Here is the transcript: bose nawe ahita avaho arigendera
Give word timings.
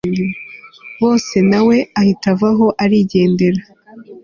bose 1.01 1.35
nawe 1.51 1.77
ahita 1.99 2.27
avaho 2.33 2.65
arigendera 2.83 3.61